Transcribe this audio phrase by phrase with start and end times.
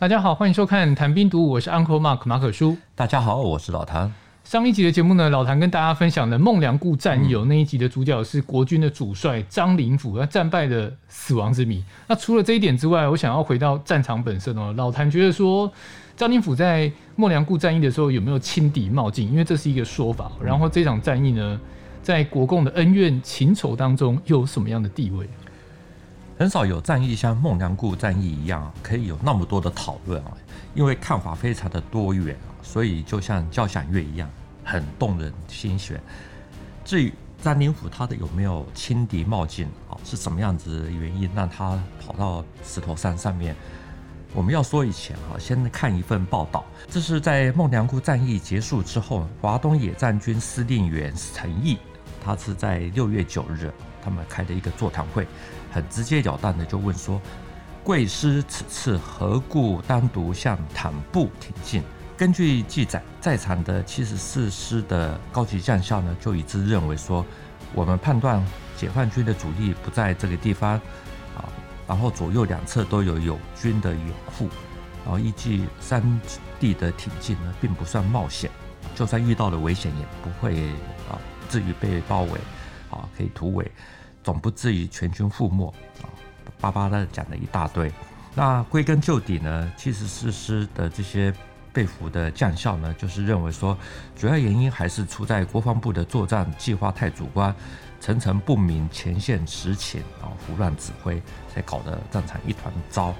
[0.00, 2.76] 大家好，欢迎收看《谈兵读武》，我是 Uncle Mark 马可叔。
[2.94, 4.14] 大家好，我是老谭。
[4.44, 11.82] 上一集的节目呢，老谭跟大家分享了孟良崮战役，那一集的主角是国军的主帅张灵甫，他战败的死亡之谜。
[12.06, 14.72] 那除了这一点之外，我想要回到战场本身哦。
[14.76, 15.68] 老谭觉得说，
[16.16, 19.28] 张灵甫在孟良崮战役的时候有没有轻敌冒进？
[19.28, 20.30] 因为这是一个说法。
[20.40, 21.60] 然后这场战役呢，
[22.04, 25.28] 在国共的恩怨情仇当中又有什么样的地位？
[26.38, 30.32] 很少有战役像孟良崮战役一样，可以有那么多的讨论啊，
[30.72, 34.30] 因为看法非常的多元，所以就像交响乐一样，
[34.62, 36.00] 很动人心弦。
[36.84, 43.56] 至于张灵甫他的有没有轻敌冒进啊，是什么样子的原因让他跑到石头山上面？
[44.32, 51.78] 我们要说以前哈，先看一份报道，这是在孟良崮战役结束之后，华东野战军司令员陈毅，
[52.24, 53.72] 他是在六月九日，
[54.04, 55.26] 他们开的一个座谈会。
[55.78, 57.22] 很直截了当的就问说
[57.84, 61.82] ：“贵师此次何故单独向坦布挺进？”
[62.18, 67.24] 根据记载，在场的七十四师的高级将校呢，就一致认为说
[67.72, 68.44] ：“我们判断
[68.76, 70.72] 解放军的主力不在这个地方
[71.36, 71.48] 啊，
[71.86, 74.48] 然后左右两侧都有友军的掩护，
[75.04, 76.02] 然后依据山
[76.58, 78.50] 地的挺进呢，并不算冒险，
[78.96, 80.70] 就算遇到了危险，也不会
[81.08, 81.14] 啊
[81.48, 82.32] 至于被包围
[82.90, 83.70] 啊，可以突围。”
[84.28, 86.04] 总不至于全军覆没啊！
[86.60, 87.90] 巴巴的讲了一大堆。
[88.34, 91.32] 那归根究底呢，七十四师的这些
[91.72, 93.74] 被俘的将校呢，就是认为说，
[94.14, 97.56] 主要原因还是出在国防部的作战计划太主观，
[98.02, 101.22] 层层不明前线实情啊，胡乱指挥，
[101.54, 103.14] 才搞得战场一团糟。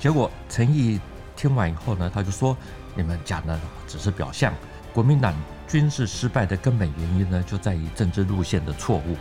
[0.00, 1.00] 结果陈毅
[1.36, 2.56] 听完以后呢，他就说
[2.96, 3.56] ：“你们讲的
[3.86, 4.52] 只是表象，
[4.92, 5.32] 国民党
[5.68, 9.16] 军事失败的根本原因呢，就在于政治路线的错误。”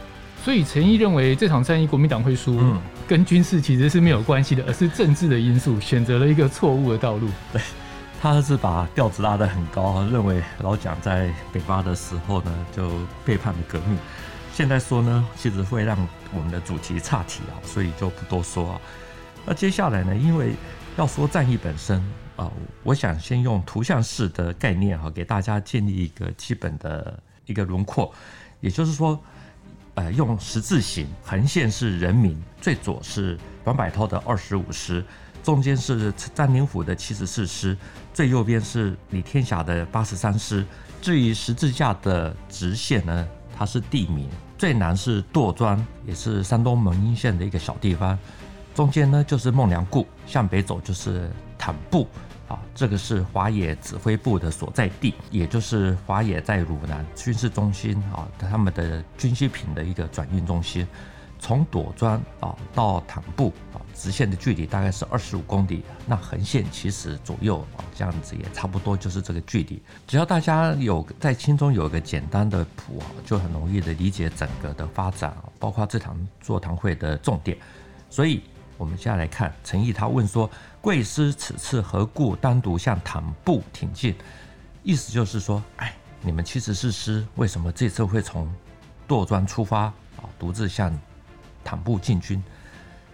[0.49, 7.29] 所以陈毅认为这场战役国民党会输，嗯，跟军事其实是没有关系的，而是政治的因素选择了一个错误的道路。
[7.53, 7.61] 对，
[8.19, 12.89] 他是把调子拉得很高，认为老蒋在北伐的时候呢就
[13.23, 13.95] 背叛了革命。
[14.51, 15.95] 现在说呢，其实会让
[16.33, 18.81] 我们的主题岔题啊，所以就不多说啊。
[19.45, 20.53] 那接下来呢，因为
[20.97, 22.03] 要说战役本身
[22.35, 28.11] 啊，我想先用图像式的概念哈，给大家建立一个基本的一个轮廓，
[28.61, 29.21] 也就是说。
[29.99, 35.03] 呃，用十字形，横线是人民，最左是王柏涛的二十五师，
[35.43, 37.75] 中间是张灵甫的七十四师，
[38.13, 40.65] 最右边是李天霞的八十三师。
[41.01, 43.27] 至于十字架的直线呢，
[43.57, 48.17] 它是地名，最南是垛庄，也是山东蒙阴县的一个小地方，
[48.73, 52.07] 中间呢就是孟良崮，向北走就是坦布。
[52.49, 60.85] 啊，这个是华野指挥部的所在地，也就是华野在鲁南军事中心啊，他们的军需品的一个转运中心。
[61.41, 69.81] 从垛庄啊到坦布啊，直线的距离大概是二十五公里，那横线其实左右啊这样子也差不多就是这个距离。
[70.05, 77.55] 只要大家有在心中有一个简单的谱啊，就很容易的理解整个的发展啊，包括这场座谈会的重点。
[78.09, 78.41] 所以。
[78.79, 84.15] 我们现在来看陈毅，他问说：“贵师此次何故单独向坦布挺进？”
[84.83, 88.49] 意思就是说，哎，你们七十四师为什么这次会从
[89.05, 90.97] 垛庄出发啊，独自向
[91.61, 92.41] 坦布进军？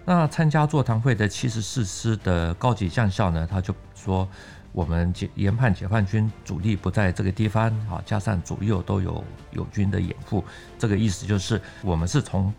[0.06, 4.30] 那参加座谈会的七十四师的高级将校呢，他就说
[4.72, 10.46] ：“我们解研判解放军主力不在这个地方啊，加上左右都有友军的掩护，
[10.78, 12.53] 这个意思就是我们是从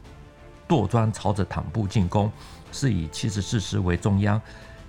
[0.66, 2.28] 垛庄朝着坦布进攻。”
[2.76, 4.38] 是以七十四师为中央，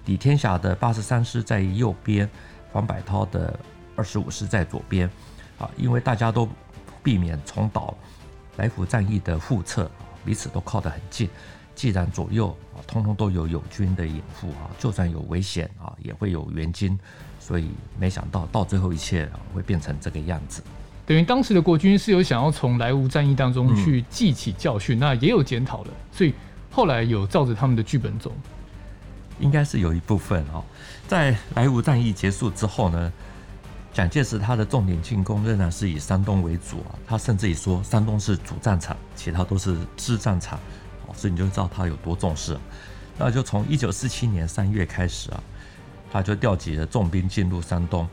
[0.07, 2.29] 李天霞的八十三师在右边，
[2.69, 3.57] 黄百涛的
[3.95, 5.09] 二十五师在左边，
[5.57, 6.49] 啊，因为大家都
[7.01, 7.95] 避免重蹈
[8.57, 9.89] 来福战役的覆辙，
[10.25, 11.29] 彼此都靠得很近。
[11.75, 16.99] 既然左右啊，通通都有友军的掩护啊，就算有危险啊，也会有援军。
[17.39, 20.61] 所以没想到到最后一切会变成这个样子。
[21.05, 26.33] 等于当时的国军是有想要从莱芜战役当中去记起教训，嗯、那也有检讨了，所以。
[26.71, 28.31] 后来有照着他们的剧本走，
[29.39, 30.63] 应该是有一部分哦。
[31.07, 33.11] 在莱芜战役结束之后呢，
[33.93, 36.95] 蒋介石他的重点进攻仍然是以山东为主啊。
[37.07, 40.59] 他甚至于说山东是主战场，其他都是支战场。
[41.15, 42.55] 所以你就知道他有多重视。
[43.17, 45.41] 那就从一九四七年三月开始啊，
[46.11, 48.07] 他就调集了重兵进入山东，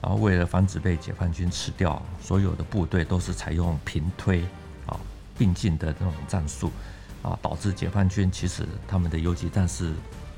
[0.00, 4.42] 然后为了防止被解放军吃掉，所有的部队都是采用平推
[4.86, 4.96] 啊
[5.36, 6.70] 并进的这种战术。
[7.26, 9.92] 啊，导致解放军其实他们的游击战是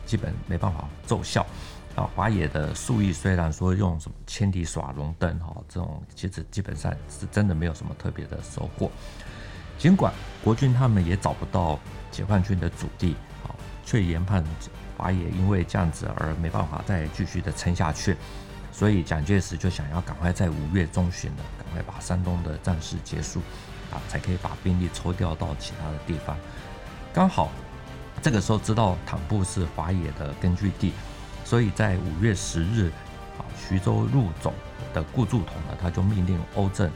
[0.07, 1.47] 基本没办法奏效。
[1.95, 8.91] 啊，华野的粟裕虽然说用什么千里耍龙灯哈，这种其实基本上是真的没有什么特别的收获。
[9.77, 10.13] 尽管
[10.43, 11.79] 国军他们也找不到
[12.11, 13.51] 解放军的主力，啊，
[13.85, 14.45] 却研判
[14.97, 18.17] 华野因为这样子而没办法再继续的撑下去，
[18.73, 23.41] 所以蒋介石就想要赶快在五月中旬呢，赶快把山东的战事结束，
[23.91, 26.37] 啊，才可以把兵力抽调到其他的地方。
[27.13, 27.51] 刚好
[28.23, 30.93] 这个时候知道坦布是华野的根据地，
[31.45, 32.91] 所以在五月十日，
[33.39, 34.53] 啊，徐州路总
[34.93, 36.91] 的顾祝同呢，他就命令欧震、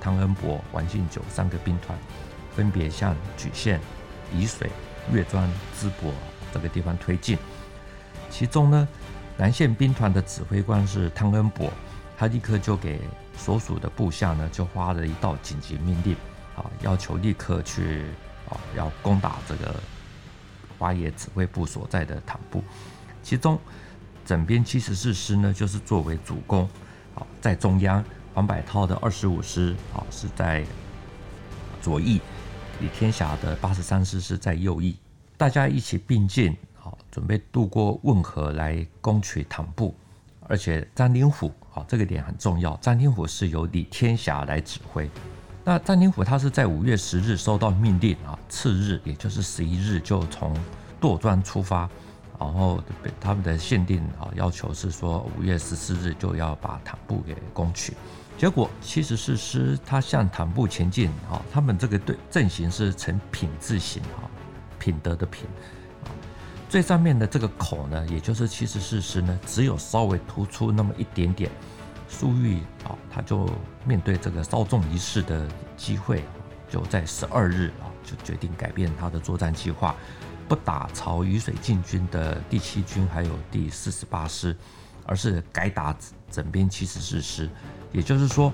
[0.00, 1.96] 汤恩伯、王敬久三个兵团，
[2.56, 3.80] 分别向莒县、
[4.34, 4.70] 沂水、
[5.12, 5.46] 岳庄、
[5.78, 6.12] 淄博
[6.52, 7.38] 这个地方推进。
[8.30, 8.88] 其中呢，
[9.36, 11.70] 南线兵团的指挥官是汤恩伯，
[12.18, 13.00] 他立刻就给
[13.36, 16.14] 所属的部下呢，就发了一道紧急命令，
[16.56, 18.06] 啊，要求立刻去
[18.76, 19.74] 要攻打这个
[20.78, 22.62] 华野指挥部所在的坦布。
[23.22, 23.58] 其中，
[24.24, 26.68] 整编七十四师呢，就是作为主攻，
[27.14, 28.04] 啊，在中央，
[28.34, 30.64] 黄百韬的二十五师啊是在
[31.80, 32.20] 左翼。
[32.80, 34.96] 李天霞的八十三师是在右翼，
[35.36, 39.94] 大家一起并进，好，准备渡过汶河来攻取坦布。
[40.48, 42.76] 而且张灵甫，好，这个点很重要。
[42.78, 45.08] 张灵甫是由李天霞来指挥。
[45.64, 50.52] 那张灵甫他是在五月十日收到命令啊，次日也就是十一日就从
[51.00, 51.88] 垛庄出发，
[52.38, 52.82] 然后
[53.20, 57.94] 他们的限定啊要求是说五月十四日就要把坦布给攻取。
[58.36, 64.28] 结果七十四师他向坦布前进，啊，他们这个队阵型是呈品字形，哈，
[64.80, 65.46] 品德的品
[66.02, 66.10] 啊，
[66.68, 71.48] 最上面的这个口呢，也就是七十四师呢，只有稍微突出那么一点点。
[72.12, 73.48] 粟裕啊，他就
[73.84, 76.22] 面对这个稍纵一试的机会，
[76.68, 79.96] 就在十二日啊，就决定改变他的作战计划，
[80.46, 84.54] 不打朝雨水进军的第七军还有第四十八师，
[85.06, 85.96] 而是改打
[86.30, 87.48] 整编七十四师。
[87.90, 88.52] 也就是说，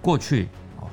[0.00, 0.48] 过去
[0.78, 0.84] 啊，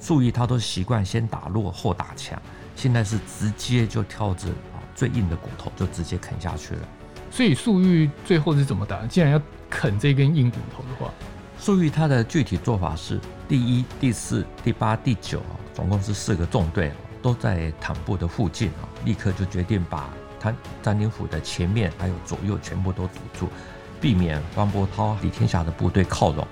[0.00, 2.40] 粟裕他都习惯先打弱后打强，
[2.76, 6.88] 现在是直接就挑着啊最硬的骨头就直接啃下去了。
[7.30, 9.06] 所以粟裕最后是怎么打？
[9.06, 9.40] 既然要
[9.70, 11.12] 啃这根硬骨头的话，
[11.58, 13.18] 粟裕他的具体做法是：
[13.48, 15.40] 第一、第四、第八、第九，
[15.72, 16.92] 总共是四个纵队
[17.22, 20.52] 都在坦布的附近啊，立刻就决定把他
[20.82, 23.48] 张灵甫的前面还有左右全部都堵住，
[23.98, 26.46] 避免王伯涛、李天霞的部队靠拢。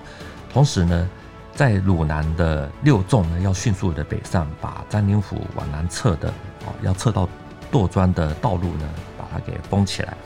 [0.51, 1.07] 同时呢，
[1.53, 6.29] 在鲁南的六纵呢，要迅速的北上，把张灵甫往南撤的
[6.65, 7.29] 啊，要撤到
[7.71, 10.17] 垛庄的道路呢，把它给封起来。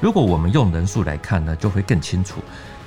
[0.00, 2.40] 如果我们用人数来看呢，就会更清楚。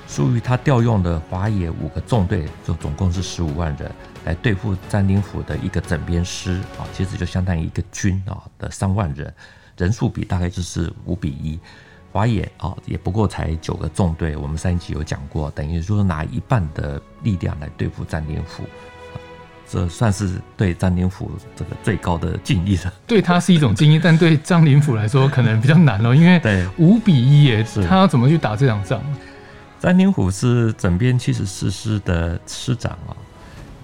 [0.08, 3.92] 粟裕他调用的华野五个纵队，就总共是十五万人，
[4.24, 9.32] 来对付张灵甫的一个整编师啊，其实就相当于一个军啊的三万人，
[9.76, 11.60] 人数比大概就是五比一。
[12.10, 18.64] 华野啊，也不过才九个纵队，我们上一集有讲过，等于说拿一半的力量来对付张灵甫，
[19.68, 22.92] 这算是对张灵甫这个最高的敬意了。
[23.06, 26.40] 对他是一种敬意，但对张灵甫来说可能比较难哦，因为
[26.78, 29.02] 五比一耶，他要怎么去打这场仗？
[29.80, 33.16] 张灵甫是整编七十四师的师长啊，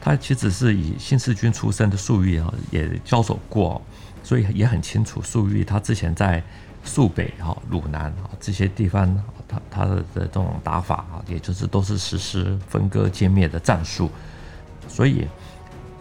[0.01, 3.81] 他其实是以新四军出身的粟裕啊，也交手过，
[4.23, 6.43] 所以也很清楚粟裕他之前在。
[6.87, 9.19] 肃北哈、鲁南啊这些地方，
[9.49, 14.11] 他他的这种打法啊，也就是都是实施分割歼灭的战术，
[14.87, 15.27] 所以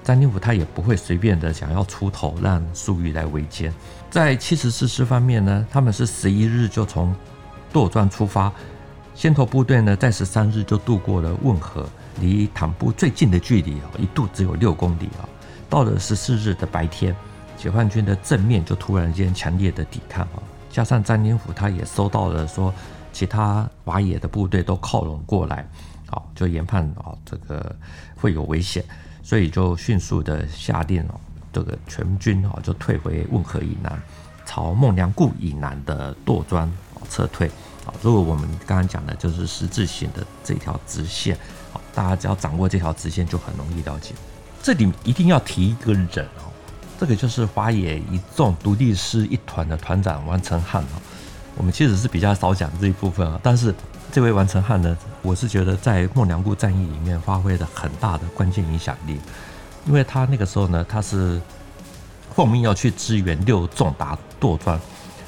[0.04, 3.72] 张灵甫他也不会随便的想要出头让粟裕来围歼。
[4.12, 7.16] 在七十四师方面呢，他们是十一日就从
[7.72, 8.52] 垛庄出发，
[9.16, 11.88] 先头部队呢在十三日就渡过了汶河，
[12.20, 15.30] 离坦布最近的距离啊，一度只有六公里啊。
[15.70, 17.16] 到了十四日的白天，
[17.58, 20.42] 解放军的正面就突然间强烈的抵抗啊。
[20.70, 22.74] 加上张灵甫他也收到了说，
[23.12, 25.68] 其他华野的部队都靠拢过来，
[26.08, 27.76] 好，就研判啊这个
[28.16, 28.84] 会有危险，
[29.22, 34.02] 所以就迅速的下令哦，这个全军啊就退回汶河以南，
[34.46, 36.72] 朝孟良崮以南的垛庄
[37.10, 37.50] 撤退。
[37.86, 41.38] 啊，如果我们刚刚讲的就是十字形的这条直线，
[41.72, 44.14] 好，大家只要掌握这条直线就很容易了解。
[44.62, 46.52] 这里一定要提一个人哦。
[47.00, 51.02] 这个就是华野一众独立师一团的团长王承汉哦，
[51.58, 53.76] 我们其实是比较少讲这一部分啊，但是
[54.10, 59.20] 这位王承汉呢，我是觉得在孟良崮战役里面发挥了很大的关键影响力，
[59.86, 61.42] 因为他那个时候呢，他是
[62.34, 64.80] 奉命要去支援六纵打垛庄，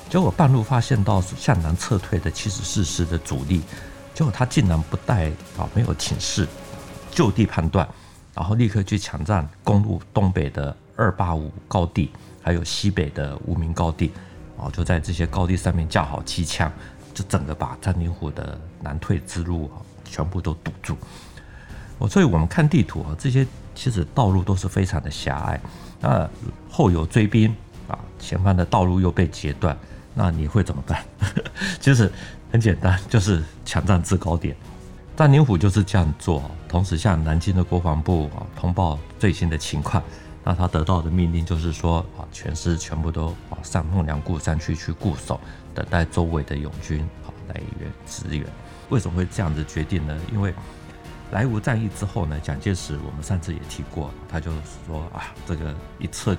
[0.10, 3.62] 结果半路发现到向南撤退的七十四师的主力，
[4.14, 6.48] 结果他竟然不带啊，没有请示，
[7.12, 7.88] 就地判断，
[8.34, 10.76] 然后立刻去抢占公路东北的。
[10.98, 12.10] 二八五高地，
[12.42, 14.14] 还有西北的无名高地，
[14.58, 16.72] 啊，就在这些高地上面架好机枪，
[17.14, 20.96] 就整个把张灵甫的南退之路啊，全部都堵住。
[21.98, 23.46] 我，所以我们看地图啊，这些
[23.76, 25.60] 其实道路都是非常的狭隘。
[26.00, 26.30] 那
[26.72, 27.54] 后有追兵
[27.90, 29.78] 啊，前方的道路又被截断，
[30.16, 31.04] 那你会怎么办？
[31.80, 32.12] 其实
[32.52, 34.56] 很简单，就是抢占制高点。
[35.16, 40.02] 占领府就是这样做，同时向南京的国防部啊通报最新的情况。
[40.44, 45.40] 那他得到的命令就是说啊，全师全部都啊上孟良崮山区去固守，
[45.74, 48.46] 等待周围的友军啊来援支援。
[48.90, 50.18] 为什么会这样子决定呢？
[50.32, 50.54] 因为
[51.32, 54.52] 莱芜战役之后呢，蒋介石我们上次也提过，他就
[54.86, 56.36] 说啊，这个一撤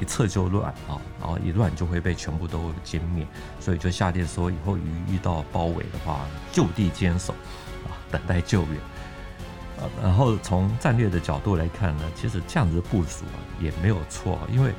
[0.00, 3.26] 一撤就乱啊，然后一乱就会被全部都歼灭，
[3.60, 7.32] 所以就下令说，以后遇遇到包围的话，就地坚守。
[7.84, 8.76] 啊等待救援，
[9.78, 14.72] 啊然后从战略的角度来看呢，其实这样子部署啊也没有错，因为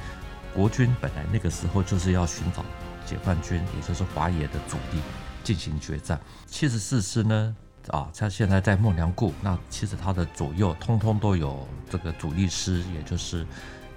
[0.53, 2.63] 国军本来那个时候就是要寻找
[3.05, 5.01] 解放军，也就是华野的主力
[5.43, 6.19] 进行决战。
[6.45, 7.55] 七十四师呢，
[7.89, 13.45] 啊，他现在在孟良崮，那其实他的左右通通都有这个主力师，也就是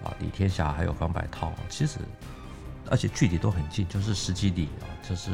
[0.04, 1.98] 啊李天霞还有方百韬，其实
[2.88, 5.30] 而且距离都很近，就是十几里啊，就是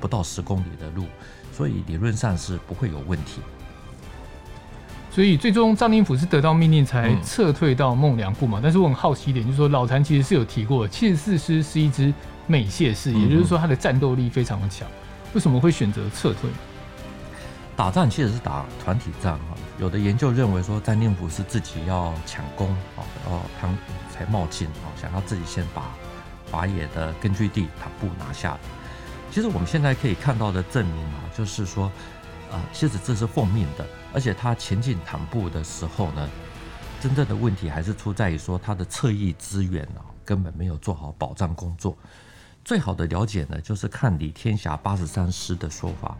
[0.00, 1.06] 不到十公里的路。
[1.52, 3.40] 所以理论上是不会有问题。
[5.10, 8.58] 所以最终张灵甫是得到命令才撤退到孟良崮嘛？
[8.60, 12.12] 但是我很好奇一点，就是说老谭其实是有提过，七十四师是一支
[12.48, 14.88] 美械师，也就是说他的战斗力非常的强。
[15.32, 16.50] 为什么会选择撤退？
[17.76, 19.53] 打仗其实是打团体战哈。
[19.84, 23.68] 有的研究认为说张灵甫是自己要抢攻啊，然后他
[24.10, 25.94] 才冒进啊，想要自己先把
[26.50, 28.58] 华野的根据地坦布拿下。
[29.30, 31.92] 其实我们现在可以看到的证明啊，就是说，
[32.50, 36.30] 啊，其实这是奉命的，而且他前进坦布的时候呢，
[36.98, 41.94] 真正的问题还是出在于说他的侧翼支援啊，根本没有做好保障工作。
[42.64, 46.16] 最好的了解呢，就是看李天霞八十三师的说法，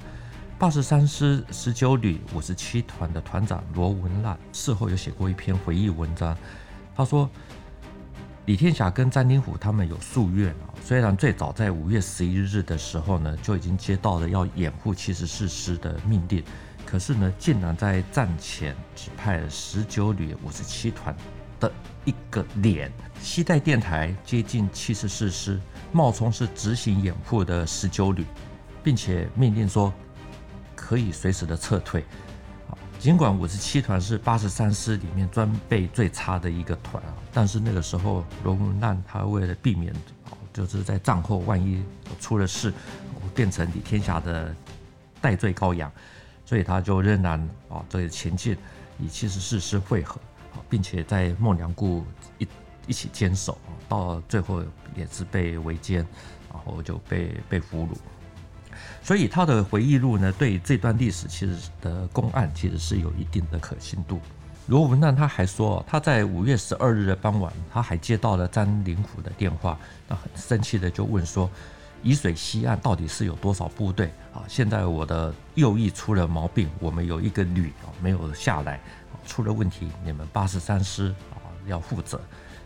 [0.65, 6.35] 八十三师十九旅五十七团的团长罗文烂事后有写过一篇回忆文章，
[6.97, 7.29] 他说。
[8.47, 16.43] 李天霞跟詹宁虎他们有夙愿啊，虽然最早在五月十一日的时候呢，就已经接到了要掩护七十四师的命令，
[16.87, 21.15] 可是呢，竟然在战前只派了十九旅五十七团
[21.61, 21.71] 的
[22.07, 22.91] 一个连，
[23.21, 25.61] 携带电台接近七十四师，
[25.93, 28.25] 冒充是执行掩护的十九旅，
[28.83, 29.93] 并且命令说
[30.85, 32.05] 可以随时的撤退。
[32.99, 39.95] 尽管五十七团是八十三师里面装备最差的一个团啊，但是那个时候罗文烂他为了避免，
[40.53, 41.83] 就是在战后万一
[42.21, 42.73] 出了事，
[43.35, 44.55] 变成李天霞的
[45.21, 45.91] 代罪羔羊，
[46.45, 48.57] 所以他就仍然啊这个前进，
[48.99, 50.21] 与七十四师会合，
[50.69, 52.05] 并且在孟良崮
[52.39, 52.49] 一
[52.87, 54.63] 一起坚守，到最后
[54.95, 55.97] 也是被围歼，
[56.51, 57.97] 然后就被被俘虏。
[59.05, 64.19] 所以他的回忆录呢，对这段历史其实的公案其实是有一定的可信度。
[64.69, 71.51] 罗文烂他还说，他在五月十二日的傍晚，他还接到了张灵甫的电话，那很生气的就问说，
[72.03, 74.41] 沂水西岸到底是有多少部队啊？
[74.49, 78.81] 现在我的右翼出了毛病，我们有一个旅啊没有下来，
[79.27, 82.19] 出了问题，你们八十三师啊要负责。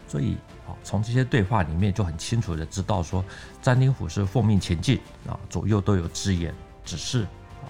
[0.07, 0.37] 所以
[0.69, 3.25] 啊，从这些对话里面就很清楚的知道说，
[3.63, 6.53] 詹宁虎是奉命前进啊，左右都有支援，
[6.85, 7.67] 只是啊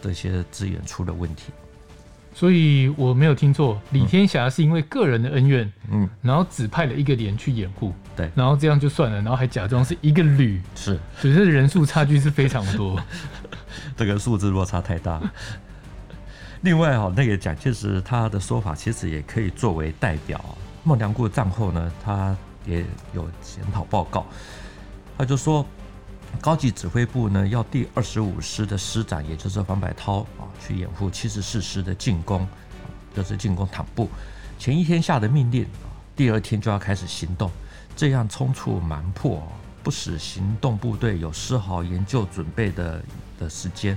[0.00, 1.52] 这些支援出了问题。
[2.32, 13.02] 所以我没有听错，李天霞是因为个人的恩怨，嗯，然后只派了一个连去掩护，对，然后这样就算了，然后还假装是一个旅，是，只是人数差距是非常多，
[13.96, 15.20] 这个数字落差太大。
[16.62, 20.42] 另外哈，那个蒋介石他的说法其实也可以作为代表。
[20.82, 24.26] 孟良崮战后呢，他也有检讨报告，
[25.18, 25.64] 他就说，
[26.40, 32.46] 高级指挥部呢要第二十五师的师长，也就是黄百韬啊，去掩护七十四师的进攻，
[33.14, 34.08] 就是进攻坦布。
[34.58, 35.66] 前一天下的命令，
[36.16, 37.50] 第二天就要开始行动，
[37.94, 39.42] 这样匆促蛮迫，
[39.82, 43.02] 不使行动部队有丝毫研究准备的
[43.38, 43.96] 的时间。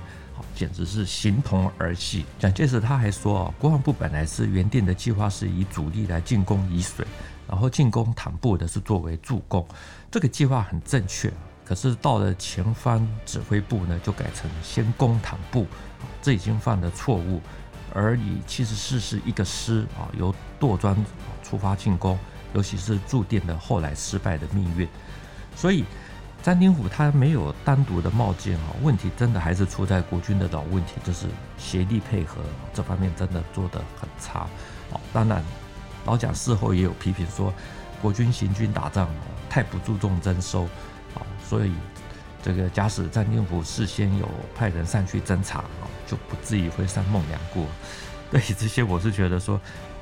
[0.55, 2.25] 简直是形同儿戏。
[2.39, 7.05] 蒋介石他还说啊，国防部本来是原定的计划是以主力来进攻沂水，
[7.47, 9.65] 然后进攻坦布的是作为助攻，
[10.11, 11.31] 这个计划很正确。
[11.65, 15.65] 可是到了前方指挥部呢，就改成先攻坦布，
[16.21, 17.41] 这已经犯了错误。
[17.93, 20.95] 而以七十四师一个师啊，由垛庄
[21.41, 22.17] 出发进攻，
[22.53, 24.87] 尤其是注定了后来失败的命运。
[25.55, 25.83] 所以。
[26.43, 31.25] 詹宁甫他没有单独的冒进啊，问题真的还是出在国军的老问题，就是
[31.57, 32.41] 协力配合
[32.73, 34.45] 这方面真的做得很差。
[34.91, 35.41] 哦，当然
[36.05, 37.53] 老蒋事后也有批评说，
[38.01, 39.07] 国军行军打仗
[39.49, 40.63] 太不注重征收，
[41.15, 41.71] 啊，所以
[42.43, 47.65] 这个假使詹宁甫事先有派人上去侦查啊，就不至于会上孟良崮。
[48.29, 49.57] 对于这些，我是觉得说，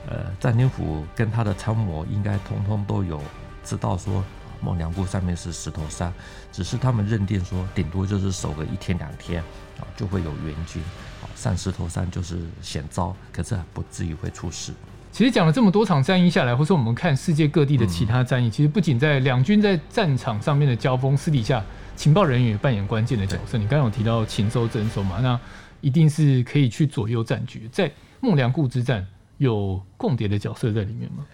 [0.07, 3.21] 呃，詹宁甫跟他的参谋应该通通都有
[3.63, 4.23] 知道说。
[4.61, 6.13] 孟良崮上面是石头山，
[6.51, 9.41] 只是他们认定说，顶多就是守个一天两天
[9.79, 10.81] 啊，就会有援军
[11.21, 14.71] 啊，上石头山就是险遭，可是还不至于会出事。
[15.11, 21.61] 其实讲了这么多场战役下来，或是我们看世界各地的其他战役，嗯、其实不仅在两军在战场上面的交锋，私底下
[21.97, 23.57] 情报人员也扮演关键的角色。
[23.57, 25.37] 你刚刚有提到秦州征收嘛，那
[25.81, 27.67] 一定是可以去左右战局。
[27.73, 27.91] 在
[28.21, 29.05] 孟良崮之战，
[29.37, 31.25] 有共谍的角色在里面吗？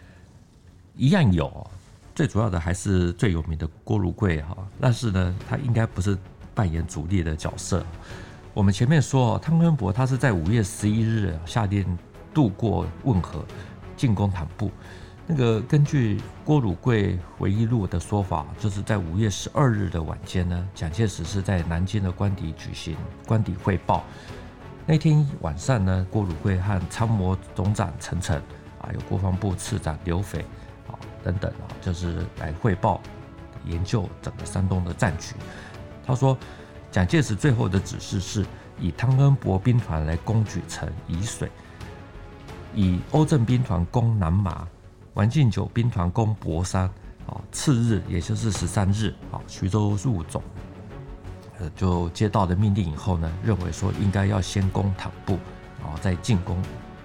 [0.96, 1.70] 一样有，
[2.18, 6.18] 最主要的还是最有名的郭汝瑰哈，但是呢，他应该不是
[6.56, 7.86] 扮演主力的角色。
[8.56, 11.86] 我们前面说汤恩伯他是在五月十一日下令
[12.34, 13.46] 渡过汶河。
[13.96, 14.72] 进攻坦布，
[15.28, 22.98] 那个根据郭汝瑰回忆录的说法，就是在五月十二日的晚间呢，蒋介石是在南京的官邸举行
[23.28, 24.04] 官邸汇报。
[24.88, 28.36] 那天晚上呢，郭汝瑰和参谋总长陈诚
[28.82, 30.44] 啊，有国防部次长刘斐
[31.28, 33.02] 等等啊，就是来汇报
[33.66, 35.36] 研究整个山东的战局。
[36.06, 36.38] 他说，
[36.90, 38.46] 蒋介石最后的指示是
[38.80, 41.52] 以汤恩伯兵团来攻举城沂水。
[42.74, 44.66] 以欧震兵团攻南麻，
[45.16, 46.90] 王敬久兵团攻博山。
[47.26, 50.42] 啊，次日也就是十三日，啊，徐州入总，
[51.60, 55.38] 呃，就接到的命令以后呢，认为说应该要先攻坦布，
[55.84, 56.58] 然后再进攻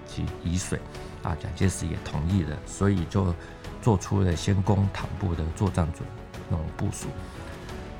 [0.07, 0.79] 及沂水。
[1.23, 3.35] 啊，蒋介石也同意了，所以就
[3.83, 6.07] 做出了先攻坦布的作战准
[6.49, 7.07] 那种部署。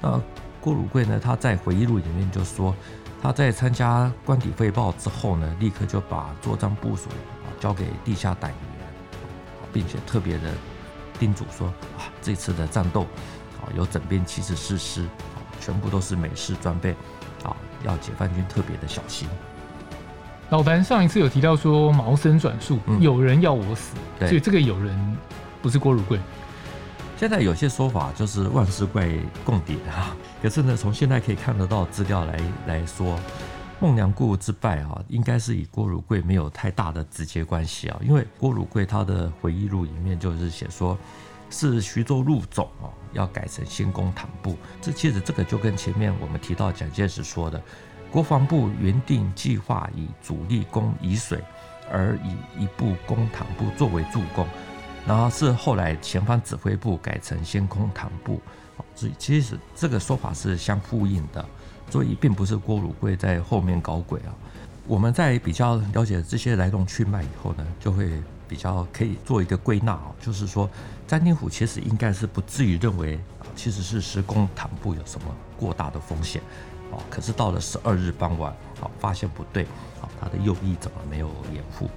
[0.01, 0.19] 那
[0.61, 2.73] 郭汝瑰呢，他在回忆录里面就说，
[3.21, 7.09] 他在参加官邸汇报之后呢，立刻就把作战部署
[7.43, 7.51] 啊。
[7.59, 8.57] 交给地下党员，
[9.71, 10.51] 并且特别的
[11.19, 13.01] 叮嘱说：啊，这次的战斗
[13.61, 15.05] 啊，有整编七十四师，
[15.61, 16.91] 全部都是美式装备，
[17.43, 19.27] 啊，要解放军特别的小心。
[20.49, 25.17] 老樊上一次有提到说毛森转述，嗯、有人要我死，所以这个有人
[25.63, 26.19] 不是郭汝贵。
[27.17, 29.09] 现在有些说法就是万事怪
[29.45, 33.17] 共谍啊， 可是呢，从现在可以看得到资料来来说。
[33.79, 40.97] 孟良崮之败啊，应该是与郭汝贵没有太大的直接关系啊，因为郭汝贵他的回忆录里面就是写说，
[41.49, 44.55] 是徐州入总啊，要改成先攻坦部。
[44.81, 47.61] 这其实这个就跟前面我们提到蒋介石说的，
[48.09, 51.43] 国防部原定计划以主力攻沂水，
[51.91, 54.47] 而以一部攻坦部作为助攻，
[55.07, 58.41] 然后是后来前方指挥部改成先攻坦布，
[58.95, 61.45] 所以其实这个说法是相呼应的。
[61.89, 64.33] 所以并不是郭汝贵在后面搞鬼啊！
[64.87, 70.67] 我们在比较了解这些来龙去脉以后呢，就会比较可以做一个归纳啊，就是说
[71.05, 76.41] 詹天虎其实应该是不至于认为啊其实是实攻坦部有什么过大的风险
[76.91, 76.97] 啊。
[77.11, 79.65] 可是到了十二日傍晚啊，发现不对
[80.01, 81.87] 啊，他的右翼怎么没有掩护？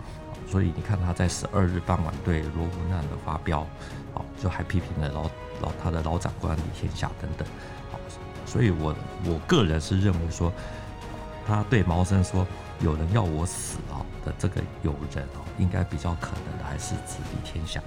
[0.47, 3.61] 所以你看他在十二日傍晚对罗湖难的发飙
[4.15, 5.23] 啊，就还批评了老
[5.61, 7.47] 老他的老长官李天霞等等。
[8.47, 10.53] 所以我，我个人是认为说，
[11.47, 12.47] 他对毛森说
[12.81, 17.83] “有人要我死啊”的这个有人哦，应该比较可能的还是指李天霞。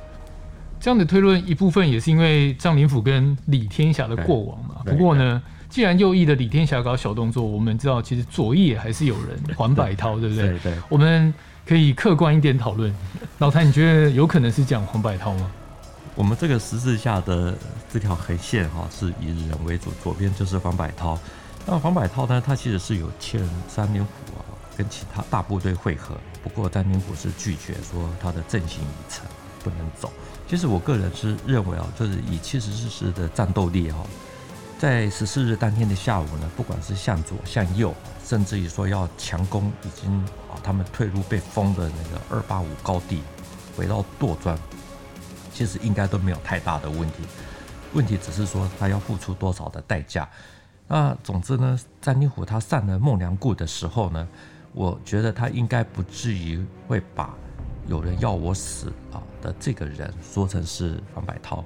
[0.79, 4.75] 这样的推论一部分也是因为张灵甫跟李天霞的过往嘛。
[4.85, 10.47] 不过呢，既然右翼的李天霞搞小动作，我们知道其实左翼也还是有人黄百韬， 对不对？
[10.49, 10.73] 对对。
[10.87, 11.33] 我们
[11.65, 12.93] 可以客观一点讨论。
[13.39, 15.51] 老谭，你觉得有可能是讲黄百韬吗？
[16.15, 17.55] 我们这个十字架的
[17.91, 21.17] 这条横线哈，是以人为主，左边就是黄百韬。
[21.65, 23.41] 那黄百韬呢，他其实是有欠
[23.73, 24.43] 张灵甫啊，
[24.75, 26.15] 跟其他大部队会合。
[26.41, 29.25] 不过张灵甫是拒绝说他的阵型已成，
[29.63, 30.11] 不能走。
[30.49, 34.03] 其实我个人是认为啊，就是以七十四师的战斗力哈，
[34.79, 37.93] 在十四日当天的下午呢，不管是向左向右，
[38.25, 40.11] 甚至于说要强攻已经
[40.51, 43.21] 啊他们退路被封的那个二八五高地，
[43.77, 44.57] 回到垛庄。
[45.53, 47.17] 其实应该都没有太大的问题，
[47.93, 50.27] 问题只是说他要付出多少的代价。
[50.87, 54.27] 那总之呢，詹经甫他上了孟良崮的时候呢，
[54.73, 57.35] 我觉得他应该不至于会把
[57.89, 61.63] 有人要我死啊的这个人说成是黄百韬。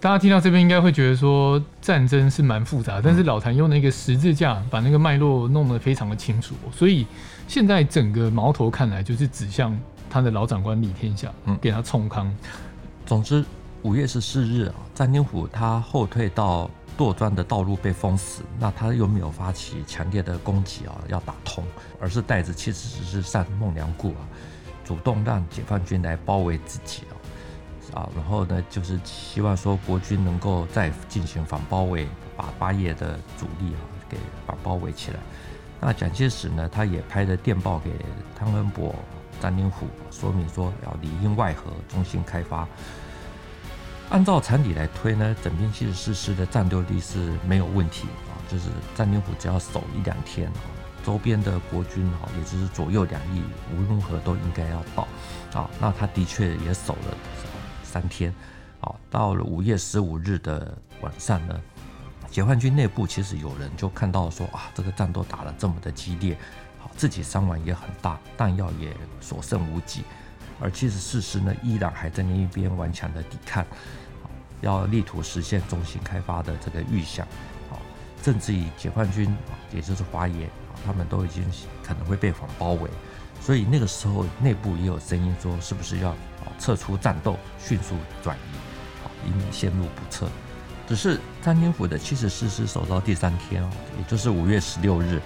[0.00, 7.06] 大家听到这边应该会觉得说战争是蛮复杂，但是老谭用那个十字架把那个脉络弄得非常的清楚，所以
[7.46, 12.34] 现在整个矛头看来就是指向他的老长官李天下，嗯，给他冲康。
[13.04, 13.44] 总之，
[13.82, 21.62] 五月十四日啊，詹天虎他后退到垛庄的道路被封死，那他又没有发起强烈的攻击啊，要打通，
[22.00, 24.24] 而是带着七十四师上孟良崮啊，
[24.90, 27.04] 主动让解放军来包围自己
[27.92, 35.20] 哦，啊，然后呢，就是希望说国军能够再进行反包围，把八页的主力啊给反包围起来。
[35.80, 37.92] 那蒋介石呢，他也拍了电报给
[38.36, 38.92] 汤恩伯。
[39.40, 42.66] 张灵甫说明说要里应外合，中心开发。
[44.08, 50.50] 按照常理来推呢，整编七十四师的战斗力是没有问题啊，就是张灵府只要守一两天，
[51.04, 55.08] 周边的国军哈，也就是左右两翼，无论如何都应该要到
[55.52, 55.70] 啊。
[55.80, 57.16] 那他的确也守了
[57.82, 58.34] 三天，
[58.80, 61.60] 啊，到了五月十五日的晚上呢，
[62.30, 66.36] 解放军内部其实有人就看到说啊，这个战斗打得这么的激烈，
[66.78, 70.04] 好，自己伤亡也很大，弹药也所剩无几，
[70.60, 73.64] 而七十四师呢，依然还在那一边顽强的抵抗。
[74.60, 77.26] 要力图实现中型开发的这个预想，
[77.70, 77.80] 啊，
[78.22, 79.34] 甚至于解放军，
[79.72, 80.50] 也就是华野，
[80.84, 81.44] 他们都已经
[81.82, 82.90] 可能会被反包围，
[83.40, 90.28] 所以那个时候内部也有声音说，是不是要啊撤出战斗，迅速转移，啊，以免陷入不测。
[90.86, 95.20] 只是张灵甫的七十四师守到第三天啊，也就是五月十六日，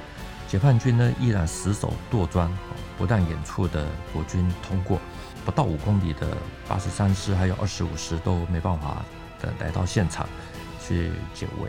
[0.49, 2.51] 解放军呢依然死守垛庄，
[2.99, 5.01] 不但远处的国军通过，
[5.45, 6.29] 不到五公里的
[6.69, 9.05] 八十三师还有二十五师都没办法。
[9.61, 10.27] 来到现场
[10.81, 11.69] 去解围，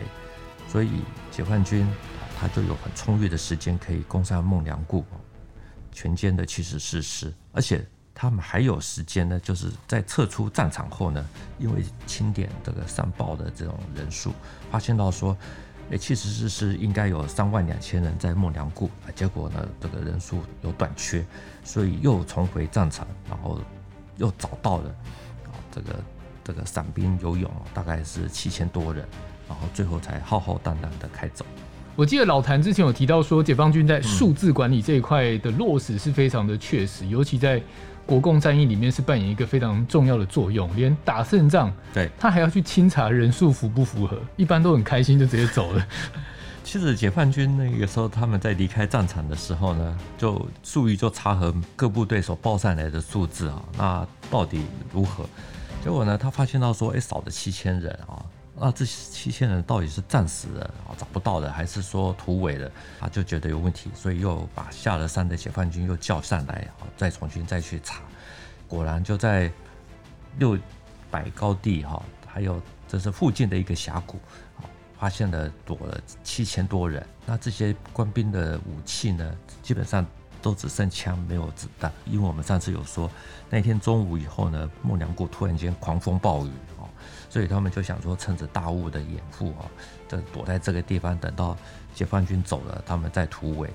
[0.66, 1.86] 所以解放军
[2.38, 5.02] 他就有很充裕的时间可以攻上孟良崮，
[5.90, 11.26] 全歼的七十四师，而且他们还有时间呢，就是在撤出战场后呢，
[11.58, 14.32] 因为清点这个上报的这种人数，
[14.70, 15.36] 发现到说，
[15.90, 21.24] 哎，七十四师应该有三万两千人在孟良崮，结果呢，这个人数有短缺，
[21.64, 23.60] 所以又重回战场，然后
[24.16, 24.94] 又找到了
[25.72, 25.96] 这个。
[26.46, 29.04] 这个散兵游勇大概是七千多人，
[29.48, 31.44] 然后最后才浩浩荡荡的开走。
[31.96, 37.60] 我记得老谭之前有提到说，解放军在数字管理这一块的落实是非常的确实，嗯、尤其在
[38.04, 40.70] 国共战役里面是扮演一个非常重要的作用。
[40.76, 45.86] 连打胜仗，对他还要去清查人数符不符合，一般都很开心就直接走了。
[46.62, 54.60] 其实解放军那个时候他们在离开战场的时候呢，就注意就查核各部队所报上来的数字啊，那到底
[54.92, 55.24] 如何？
[55.82, 58.20] 结果呢，他发现到说，哎，少了七千人啊，
[58.58, 62.70] 那这七千人到底是战死的啊，找不到的，还是说突围的？
[62.98, 66.66] 他就觉得有问题，所以又把下了山的解放军又叫上来，
[66.96, 68.00] 再重新再去查。
[68.66, 69.50] 果然就在
[70.38, 70.58] 六
[71.10, 74.18] 百高地哈，还有这是附近的一个峡谷，
[74.98, 77.06] 发现了躲了七千多人。
[77.26, 80.04] 那这些官兵的武器呢，基本上。
[80.42, 83.10] 都只剩枪没有子弹，因为我们上次有说，
[83.50, 86.50] 那天中午以后呢，孟良崮突然间狂风暴雨，
[87.28, 89.66] 所以他们就想说趁着大雾的掩护啊，
[90.08, 91.56] 就躲在这个地方，等到
[91.94, 93.70] 解放军走了，他们再突围。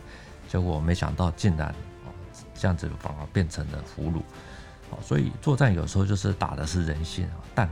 [0.47, 2.07] 结果没想到竟然啊
[2.53, 4.17] 这样子反而变成了俘虏
[4.93, 7.69] 啊，所以作战有时候就是打的是人性啊，但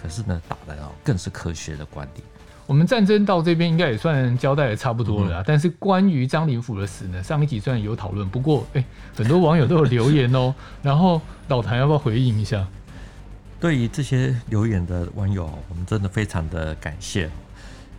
[0.00, 2.26] 可是呢打的啊更是科学的观点。
[2.66, 10.54] 我们战争到这边应该也算交代的差不多了，嗯、但是关于张灵甫的死呢，上一集虽然有讨论，不过哎、欸，很多网友都有留言哦。
[10.82, 12.66] 然后老谭要不要回应一下？
[13.64, 17.30] 对于这些留言的网友，我们真的非常的感谢。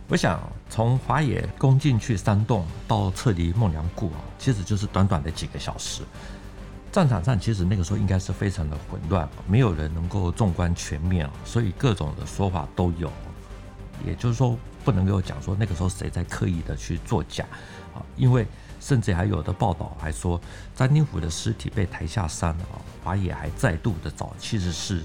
[0.06, 6.02] 我想从华野攻进去山洞到撤离孟良崮啊，其实就是短短的几个小时。
[6.92, 13.10] 战场上其实那个时候应该是非常的混乱，没有人能够纵观全面啊，所以各种的说法都有。
[14.06, 17.44] 也就是说，不能够讲说那个时候谁在刻意的去作假
[17.92, 18.46] 啊，因为
[18.80, 20.40] 甚至还有的报道还说
[20.76, 25.02] 张灵甫的尸体被抬下山啊，华野还再度的找其实是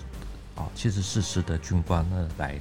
[0.56, 2.54] 啊七十四师的军官呢来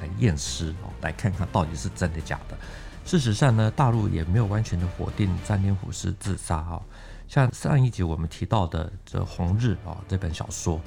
[0.00, 2.56] 来验尸啊，来看看到底是真的假的。
[3.04, 6.80] 事实上呢，大陆也没有完全的否定张灵甫是自杀啊，
[7.26, 10.80] 像上一集我们提到的这《红日》啊这本小说。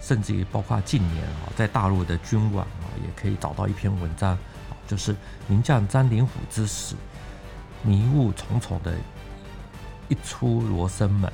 [0.00, 4.38] 甚至于包括近年啊，在大陆的军网啊，也可以找到一篇文章啊，
[4.86, 5.12] 就是
[5.48, 6.94] 名将张灵甫之死，
[7.82, 8.94] 迷雾重重的
[10.06, 11.32] 一出罗生门。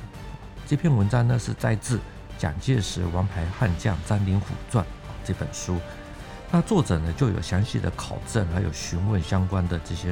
[0.65, 1.99] 这篇文章呢，是摘自
[2.37, 4.83] 蒋介石《王牌悍将张灵甫传》
[5.23, 5.79] 这本书。
[6.51, 10.09] 那作者呢，就有详细的考证，还有询问相关的这些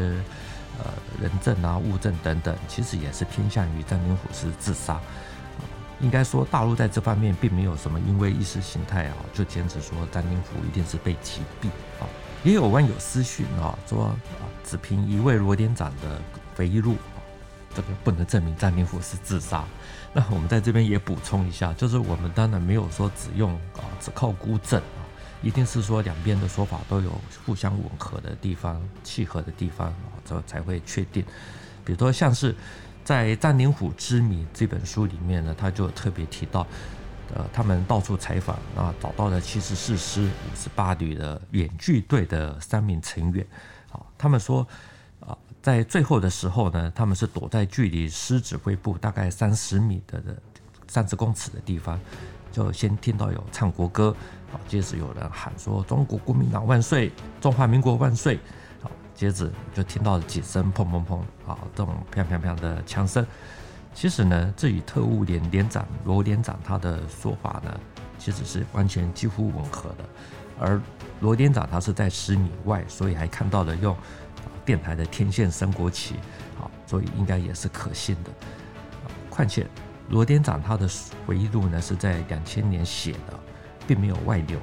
[0.80, 5.00] 呃人证啊、物证等等，其实也是偏向于张灵甫是自杀。
[6.02, 11.68] 应该说，大陆在这方面并没有什么因为意识形态啊，就坚持说张灵甫一定是被击毙
[12.02, 12.10] 啊。
[12.44, 14.16] 也有网友私讯啊，说啊，
[14.66, 16.20] 只凭一位罗连长的
[16.56, 17.22] 回忆录啊，
[17.74, 19.64] 这个不能证明张灵甫是自杀。
[20.14, 25.02] 那我们在这边也补充一下，就是我们当然没有说只用啊，只靠孤证啊，
[25.42, 27.12] 一定是说两边的说法都有
[27.46, 31.24] 互相吻合的地方、契合的地方啊，这才会确定。
[31.84, 32.56] 比如说像是。
[33.06, 36.66] 在《张灵甫之谜》这本书里面呢，他就特别提到，
[37.36, 43.46] 呃，他们到处采访啊，找到了七十四师五十八旅的远距队的三名成员，
[43.92, 44.66] 啊，他们说，
[45.64, 50.36] 在最后的时候呢，他们是躲在距离师指挥部大概三十米的的
[50.90, 51.98] 三十公尺的地方，
[52.52, 54.14] 就先听到有唱国歌，
[54.52, 58.38] 好，接着有人喊说“中国国民党万岁，中华民国万岁”。
[58.84, 63.26] 好，接着就听到了几声砰砰砰，啊，这种砰砰砰的枪声。
[63.94, 67.80] 其实呢，这与特务连连长罗连长他的说法呢，
[68.20, 70.04] 其实是完全几乎吻合的。
[70.60, 70.80] 而
[71.22, 73.96] 罗连长他是在十米外，所以还看到了用
[74.66, 76.16] 电台的天线升国旗，
[76.58, 78.32] 好，所以应该也是可信的。
[79.30, 79.68] 况且
[80.10, 80.88] 罗店长他的
[81.26, 83.40] 回忆录呢是在两千年写的，
[83.88, 84.60] 并没有外流。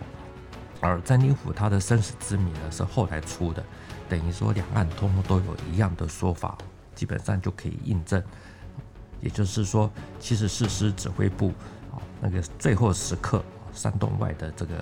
[0.80, 3.62] 而詹金虎他的生死之谜呢是后来出的，
[4.08, 6.56] 等于说两岸通通都有一样的说法，
[6.94, 8.22] 基本上就可以印证。
[9.20, 11.52] 也就是说，其实四师指挥部
[11.92, 14.76] 啊，那个最后时刻，山洞外的这个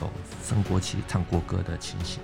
[0.00, 0.08] 有
[0.44, 2.20] 升国旗、唱国歌的情形。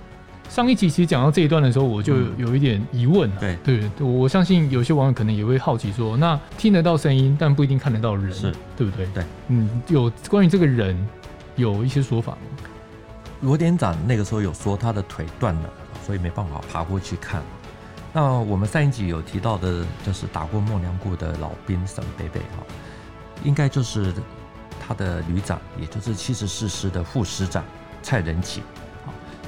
[0.49, 3.57] 上一集其实讲到这一段的时候，我就有一点疑问、啊嗯。
[3.63, 9.05] 对对，我相信有些网友可能也会好奇说，那听得到声音，但不一定看得到人，是对不对？
[9.13, 10.97] 对，嗯，有关于这个人
[11.55, 12.67] 有一些说法吗？
[13.41, 15.69] 罗连长那个时候有说他的腿断了，
[16.05, 17.41] 所以没办法爬过去看。
[18.11, 22.65] 那我们上一集有提到的，就是打过孟良崮的老兵沈贝贝哈，
[23.43, 24.11] 应该就是
[24.85, 27.63] 他的旅长，也就是七十四师的副师长
[28.01, 28.61] 蔡仁杰。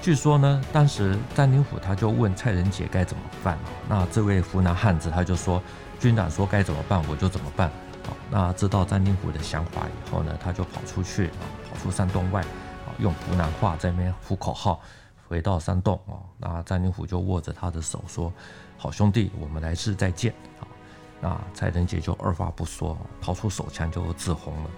[0.01, 3.55] 据说呢，当时詹宁府他就问蔡仁杰该怎么办。
[3.87, 5.61] 那这位湖南汉子他就说，
[5.99, 7.69] 军长说该怎么办，我就怎么办。
[8.07, 14.81] 好，那知道詹宁府的想法以后呢，他就跑出去啊，跑出山洞外啊，用湖南话在那边呼口号。
[15.27, 18.33] 回到山洞啊，那詹宁虎就握着他的手说
[18.77, 20.65] ：“好兄弟，我们来世再见。”啊，
[21.21, 24.69] 那蔡仁杰就二话不说，掏出手枪就自轰了。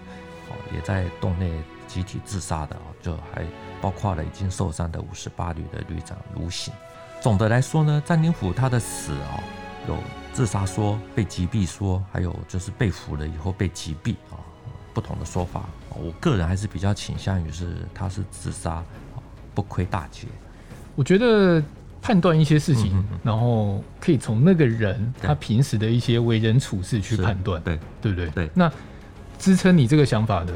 [0.74, 1.50] 也在洞内
[1.86, 3.44] 集体自杀的，就还
[3.80, 6.72] 包括了已经受伤的五十八旅的旅长卢醒。
[7.20, 9.40] 总的来说呢，詹宁甫他的死啊，
[9.88, 9.96] 有
[10.32, 14.36] 自杀说、被击毙说，还有就是被俘了以后被击毙啊，
[14.92, 15.64] 不同的说法。
[15.90, 18.82] 我个人还是比较倾向于是他是自杀，
[19.54, 20.26] 不亏大劫。
[20.96, 21.62] 我觉得
[22.02, 28.28] 判断一些事情，嗯嗯，然后可以从那个人他平时的一些为人处事去判断，对对不对？
[28.30, 28.50] 对。
[28.52, 28.70] 那
[29.38, 30.54] 支撑你这个想法的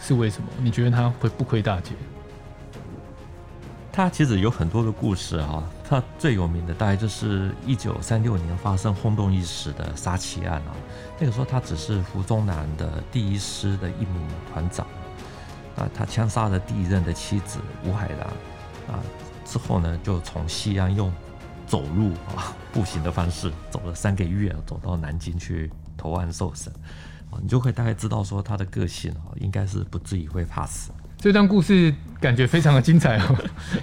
[0.00, 0.48] 是为什么？
[0.60, 1.92] 你觉得他会不亏大劫？
[3.90, 10.74] 他其实有很多的故事啊，他最有名的大概就是一九三六年发生轰动一时的杀妻案啊。
[11.18, 14.20] 那个时候他只是胡宗南的第一师的一名
[14.52, 14.84] 团长
[15.76, 18.26] 啊，他枪杀了第一任的妻子吴海兰
[18.96, 19.00] 啊。
[19.44, 21.12] 之后呢，就从西安用
[21.66, 26.72] 走路啊步行的方式走了三个月，走到南京去投案受审。
[27.42, 30.90] 你就会大概知道说他的个性哦，应该是不至于会怕死。
[31.18, 33.36] 这段故事感觉非常的精彩哦，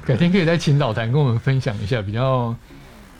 [0.05, 2.55] 改天可以再请老谭跟我们分享一下比较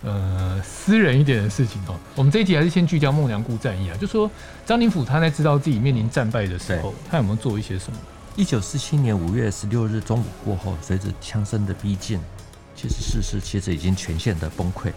[0.04, 1.96] 呃私人一点的事情哦。
[2.16, 4.30] 我们这一集还是先聚焦孟良崮战役啊，就说
[4.66, 7.98] 张灵甫他在知道自己面临战败的时候，他有没有做一些什么？
[8.36, 12.20] 一九四七年五月十六日中午过后，随着枪声的逼近，
[12.76, 14.92] 其实事实其实已经全线的崩溃。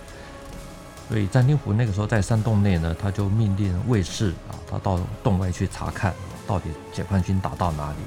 [1.14, 6.12] 所以詹宁甫那个时候在山洞内呢，他就命令卫士啊，他到洞外去查看，
[6.44, 7.98] 到底解放军打到哪里。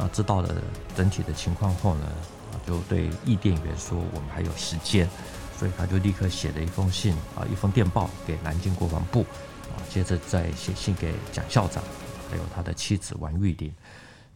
[0.00, 0.54] 啊，知道了
[0.94, 2.06] 整体的情况后呢，
[2.52, 5.10] 啊就对译电员说我们还有时间，
[5.58, 9.26] 所以他就立刻写了一封信啊，一封电报给南京国防部
[9.74, 11.82] 啊，接着再写信给蒋校长，
[12.30, 13.74] 还有他的妻子王玉玲。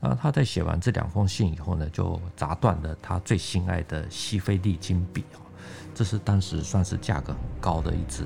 [0.01, 5.39] 那他在写完这两封信以后呢，就砸断了他最心爱的西非利金笔啊，
[5.97, 8.23] 这是当时算是价格很高的一支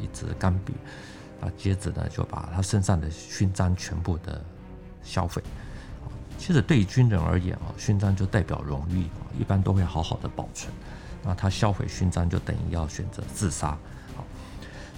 [0.00, 0.72] 一支钢笔
[1.40, 1.50] 啊。
[1.56, 4.40] 接着呢，就把他身上的勋章全部的
[5.02, 5.42] 销毁。
[6.38, 10.72] 其实对于军人而言啊，勋章就代表荣誉，一般都会好好的保存。
[11.24, 13.76] 那他销毁勋章，就等于要选择自杀。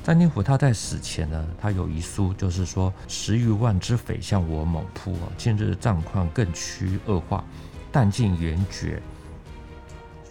[0.03, 7.43] 詹宁福他在死前呢，他有遗书，就是说十余万之匪向我猛扑啊，近日战况更趋恶化，
[7.91, 9.03] 弹尽援绝，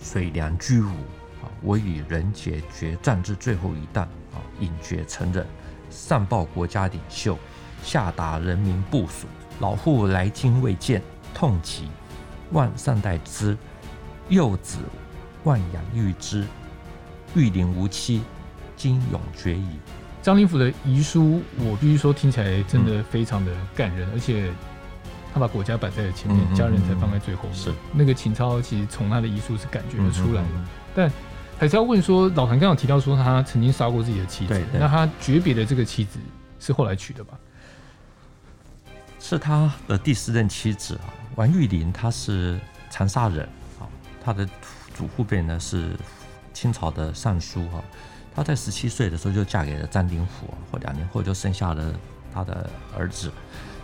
[0.01, 0.91] 水粮俱无，
[1.61, 5.45] 我与人杰决战至最后一弹啊，饮决成人，
[5.89, 7.37] 上报国家领袖，
[7.83, 9.27] 下达人民部署，
[9.59, 11.01] 老父来京未见，
[11.33, 11.87] 痛疾，
[12.51, 13.57] 万善待之，
[14.29, 14.77] 幼子
[15.43, 16.45] 万养育之，
[17.35, 18.21] 育龄无期。
[18.75, 19.67] 今永绝矣。
[20.21, 24.49] 张灵甫的遗书，我必须说听起来真的非常的感人，嗯、而且
[25.33, 27.53] 他把国家摆在前面，嗯、家人才放在最后面。
[27.53, 30.47] 是那个情操，其实从他的遗书是感觉得出来的。
[30.55, 31.11] 嗯、但
[31.59, 36.17] 还是要问说，老谭刚刚有提到说他曾经杀过自己的妻子，那他诀别的这个妻子
[36.57, 37.37] 是后来娶的吧？
[39.19, 42.57] 是他的第四任妻子啊，王玉玲，她是
[42.89, 43.43] 长沙人
[43.77, 43.83] 啊，
[44.23, 44.47] 她的
[44.95, 45.91] 祖父辈呢是
[46.53, 47.83] 清朝的尚书哈。
[48.33, 51.93] 她在十七岁的时候就嫁给了张灵甫，或两年后就生下了
[52.33, 53.29] 他的儿子。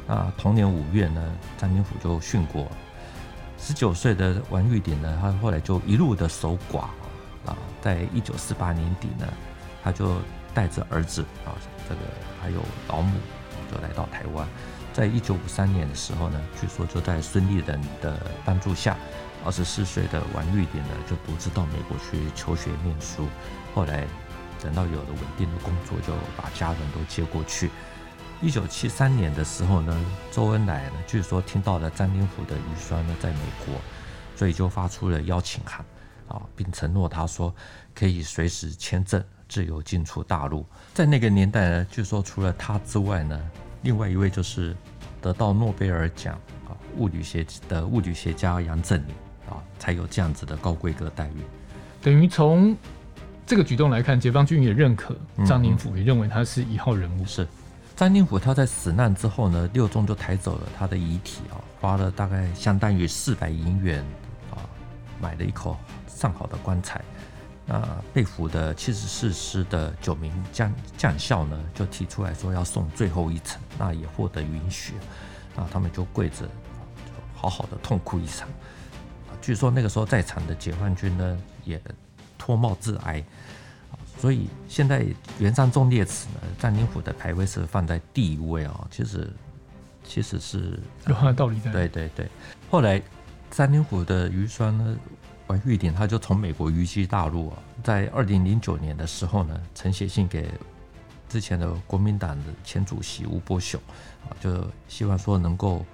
[0.07, 1.21] 那同年五月呢，
[1.57, 2.65] 张灵甫就殉国。
[3.57, 6.85] 十九岁的王玉鼎呢，他后来就一路的守寡
[7.45, 9.27] 啊，在一九四八年底呢，
[9.83, 10.17] 他就
[10.53, 11.53] 带着儿子啊，
[11.87, 12.01] 这个
[12.41, 13.17] 还有老母，
[13.71, 14.47] 就来到台湾。
[14.93, 18.95] 在一九五三年的时候呢，据说就在孙立人的帮助下，
[19.43, 23.27] 二十四岁的王玉典呢，就独自到美国去求学念书。
[23.73, 24.05] 后来
[24.61, 27.69] 等到有了稳定的工作，就把家人都接过去。
[28.41, 33.75] 一九七三年的时候呢，周恩来呢，据说听到了张灵甫的遗孀呢在美国，
[34.35, 35.83] 所以就发出了邀请函
[36.27, 37.53] 啊，并承诺他说
[37.93, 40.65] 可以随时签证自由进出大陆。
[40.93, 43.39] 在那个年代呢，据说除了他之外呢，
[43.83, 44.75] 另外一位就是
[45.21, 46.35] 得到诺贝尔奖
[46.67, 49.15] 啊物理学的物理学家杨振宁
[49.49, 51.41] 啊，才有这样子的高规格待遇。
[52.01, 52.75] 等于从
[53.45, 57.21] 这个举动来看，解放军也认可张灵甫，也认为他是一号人物。
[57.21, 57.47] 嗯、是。
[57.95, 64.24] 张灵甫他在死难之后呢，六中就抬走了他的遗体啊，花了大概相当于四百银元啊，
[65.21, 67.01] 买了一口上好的棺材。
[67.67, 67.81] 那
[68.13, 74.93] 被俘的七十四师的九名将将校呢，就提出来说要送最后一程，那也获得允许，
[75.55, 78.47] 那，他们就跪着，就好好的痛哭一场。
[79.41, 81.81] 据说那个时候在场的解放军呢，也
[82.37, 83.23] 脱帽致哀。
[84.17, 85.05] 所以现在
[85.39, 88.87] 元山忠烈祠呢，张灵甫的牌位是放在第一位啊。
[88.91, 89.29] 其实
[90.03, 91.71] 其实是有它的道理在。
[91.71, 92.29] 对对对。
[92.69, 93.01] 后来
[93.55, 94.97] 张灵甫的遗孀呢，
[95.47, 97.57] 王玉鼎，他就从美国移居大陆啊。
[97.81, 100.51] 在二零零九年的时候呢，曾写信给
[101.29, 103.79] 之前的国民党的前主席吴伯雄
[104.27, 105.85] 啊，就希望说能够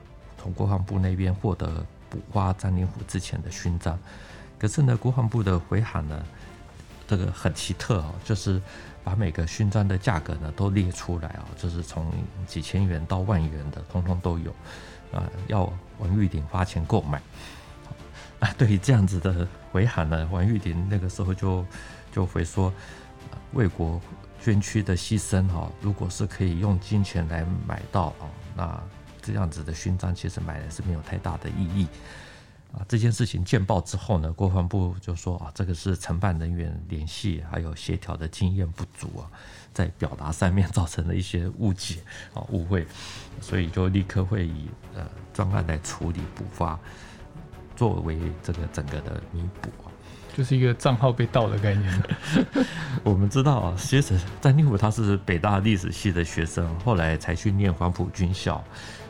[0.42, 3.96] 从国防部那边获得补发张灵甫之前的勋章。
[4.58, 6.26] 可是呢，国防部的回函呢，
[7.08, 8.60] 这个很奇特哦，就是
[9.04, 12.12] 把每个勋章的价格呢都列出来啊，就是从
[12.46, 14.52] 几千元到万元的，通通都有，
[15.12, 17.22] 啊，要王玉鼎花钱购买。
[18.40, 21.66] 啊， 对于这样子的回函呢，王玉鼎那个时候就
[22.12, 22.74] 就会说，
[23.54, 24.02] 为国
[24.42, 28.84] 捐躯的牺牲哈，如果是可以用金钱来买到啊，那
[29.22, 31.88] 这样子的勋章其实买来是没有太大的意义。
[32.74, 39.28] 啊，这件事情见报之后呢，国防部就说啊，这个是承办人员联系还有协调的经验不足啊，
[39.74, 41.98] 在表达上面造成了一些误解
[42.34, 42.88] 啊误会，
[43.42, 46.80] 所以就立刻会以呃专案来处理补发，
[47.76, 49.92] 作为这个整个的弥补啊，
[50.34, 52.04] 就是一个账号被盗的概念。
[53.04, 58.64] 我们知道啊，其实张灵甫他是北大历史系的学生，后来才去念黄埔军校，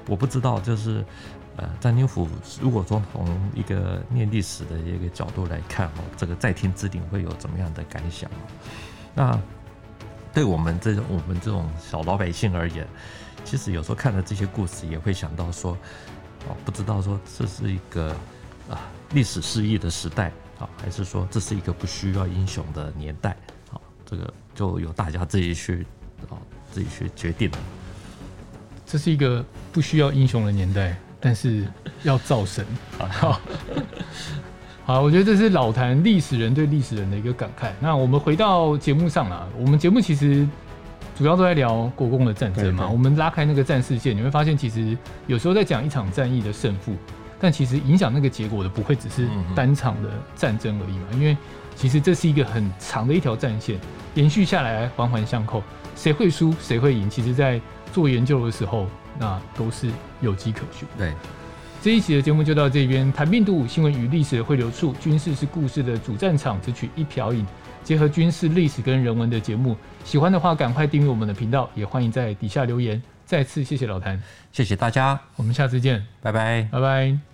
[0.08, 1.06] 我不知道就是。
[1.58, 2.28] 呃，张灵甫
[2.62, 8.32] 如果说从一个念历史的一个角度来看哦，这个在天之灵会有怎么样的感想？
[9.14, 9.38] 那
[10.34, 12.88] 对我们这种我们这种小老百姓而言，
[13.44, 15.74] 其实有时候看了这些故事，也会想到说，
[16.48, 18.16] 哦，不知道说这是一个
[18.70, 18.80] 啊
[19.12, 23.32] 历史失意的时代啊，还是说这是一个不需要英雄的年代
[23.74, 23.76] 啊？
[24.06, 25.86] 这个就由大家自己去
[26.30, 26.40] 啊
[26.72, 27.58] 自己去决定了。
[28.86, 30.98] 这是一个不需要英雄的年代。
[31.22, 31.64] 但是
[32.04, 32.66] 要造神，
[32.98, 33.40] 好，
[34.84, 37.70] 好，我觉得这是老谈历史人对历史人的一个感慨。
[37.80, 40.48] 那我们回到节目上啊，我们节目其实
[41.16, 42.90] 主要都在聊国共的战争嘛。
[42.90, 46.96] 我们拉开那个战事线，你会发现，其实有时候在讲一场战役的胜负，
[47.40, 51.06] 但其实影响那个结果的不会只是单场的战争而已嘛。
[51.14, 51.38] 因为
[51.76, 53.80] 其实这是一个很长的一条战线，
[54.16, 55.62] 延续下来环环相扣，
[55.96, 57.62] 谁会输谁会赢，其实在
[57.94, 58.88] 做研究的时候。
[59.20, 59.90] 那都是
[60.22, 60.88] 有迹可循。
[60.98, 61.14] 对，
[61.82, 63.12] 这一期的节目就到这边。
[63.12, 67.46] 谈病毒新闻与历史的汇流处，军事是故事的主战场，只取一瓢饮，
[67.84, 69.76] 结合军事历史跟人文的节目。
[70.04, 73.02] 喜欢的话，赶快订阅我们的频道，也欢迎在底下留言。
[73.26, 74.22] 再次谢谢老谭，
[74.52, 77.31] 谢谢大家，我们下次见，拜拜，拜拜。